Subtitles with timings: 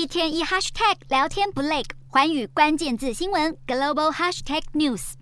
[0.00, 5.12] 一天一 hashtag 聊天不累，环宇关键字新闻 global hashtag news。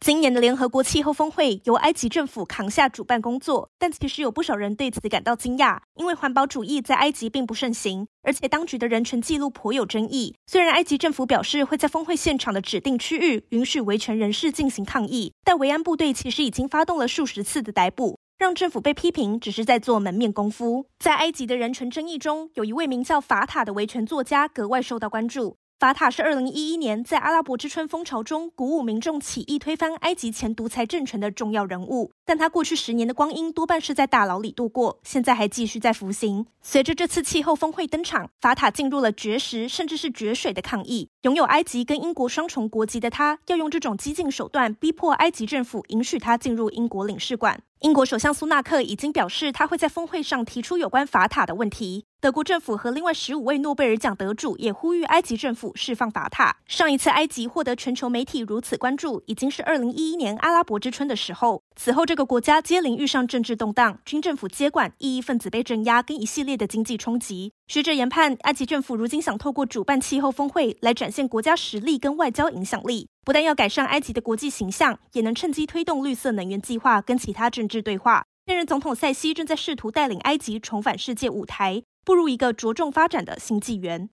[0.00, 10.34] 今年的联合国气候峰会由埃及政府扛下主办工作，但其实有不少人对此感到惊讶，因为环保主义在埃及并不盛行，而且当局的人权记录颇有争议。
[10.48, 20.86] 虽然埃及政府表示会在峰会现场的指定区域允许维权人士进行抗议，但维安部队其实已经发动了数十次的逮捕，让政府被批评只是在做门面功夫。
[20.98, 25.56] 在埃及的人权争议中，有一位名叫法塔的维权作家格外受到关注。
[25.78, 36.46] 法塔是二零一一年在阿拉伯之春风潮中鼓舞民众起义推翻埃及前独裁政权的重要人物，但他过去十年的光阴多半是在大牢里度过，现在还继续在服刑。
[36.62, 41.10] 随着这次气候峰会登场，法塔进入了绝食甚至是绝水的抗议。
[41.24, 47.60] 拥有埃及跟英国双重国籍的他，要用这种激进手段逼迫埃及政府允许他进入英国领事馆。
[47.80, 52.05] 英国首相苏纳克已经表示，他会在峰会上提出有关法塔的问题。
[52.18, 56.56] 德国政府和另外十五位诺贝尔奖得主也呼吁埃及政府释放法塔。
[56.66, 61.62] 上一次埃及获得全球媒体如此关注，已经是二零一一年阿拉伯之春的时候。
[61.76, 67.52] 此后，这个国家接连遇上政治动荡、军政府接管、异议分子被镇压，跟一系列的经济冲击。
[67.68, 78.24] 学者研判，埃及政府如今想透过主办气候峰会来展现国家实力跟外交影响力，不但要改善埃及的国际形象，也能趁机推动绿色能源计划跟其他政治对话。
[78.46, 84.04] 现任总统塞西正在试图带领埃及重返世界舞台，步入一个着重发展的新纪元。